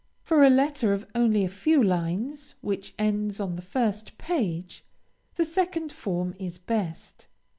For 0.23 0.43
a 0.43 0.49
letter 0.49 0.93
of 0.93 1.05
only 1.13 1.43
a 1.43 1.47
few 1.47 1.83
lines, 1.83 2.55
which 2.61 2.95
ends 2.97 3.39
on 3.39 3.55
the 3.55 3.61
first 3.61 4.17
page, 4.17 4.83
the 5.35 5.45
second 5.45 5.91
form 5.93 6.33
is 6.39 6.57
best. 6.57 7.27